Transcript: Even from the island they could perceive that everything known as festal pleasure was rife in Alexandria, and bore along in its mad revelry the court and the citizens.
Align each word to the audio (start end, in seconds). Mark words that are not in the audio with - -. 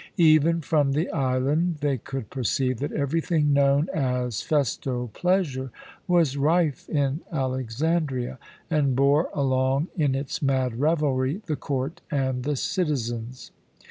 Even 0.17 0.61
from 0.61 0.93
the 0.93 1.11
island 1.11 1.75
they 1.81 1.99
could 1.99 2.31
perceive 2.31 2.79
that 2.79 2.91
everything 2.91 3.53
known 3.53 3.87
as 3.93 4.41
festal 4.41 5.09
pleasure 5.09 5.69
was 6.07 6.37
rife 6.37 6.89
in 6.89 7.19
Alexandria, 7.31 8.39
and 8.67 8.95
bore 8.95 9.29
along 9.31 9.89
in 9.95 10.15
its 10.15 10.41
mad 10.41 10.79
revelry 10.79 11.43
the 11.45 11.55
court 11.55 12.01
and 12.09 12.41
the 12.45 12.55
citizens. 12.55 13.51